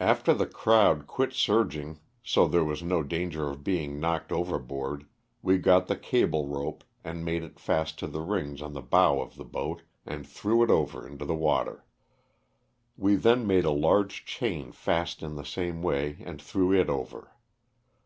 After 0.00 0.32
the 0.32 0.46
crowd 0.46 1.06
quit 1.06 1.34
surging 1.34 2.00
so 2.22 2.46
there 2.48 2.64
was 2.64 2.82
no 2.82 3.02
danger 3.02 3.50
of 3.50 3.62
being 3.62 4.00
knocked 4.00 4.32
overboard, 4.32 5.04
we 5.42 5.58
got 5.58 5.88
the 5.88 5.94
cable 5.94 6.48
LOSS 6.48 6.48
OF 6.48 6.48
THE 6.48 6.58
SULTANA. 7.10 7.14
357 7.20 7.20
rope 7.20 7.20
and 7.20 7.24
made 7.26 7.42
it 7.42 7.60
fast 7.60 8.02
in 8.02 8.12
the 8.12 8.22
rings 8.22 8.62
on 8.62 8.72
the 8.72 8.80
bow 8.80 9.20
of 9.20 9.36
the 9.36 9.44
boat 9.44 9.82
and 10.06 10.26
threw 10.26 10.62
it 10.62 10.70
over 10.70 11.06
into 11.06 11.26
the 11.26 11.34
water. 11.34 11.84
We 12.96 13.16
then 13.16 13.46
made 13.46 13.66
a 13.66 13.70
large 13.70 14.24
chain 14.24 14.72
fast 14.72 15.22
in 15.22 15.34
the 15.34 15.44
same 15.44 15.82
way 15.82 16.16
and 16.22 16.40
threw 16.40 16.72
it 16.72 16.88
over. 16.88 17.32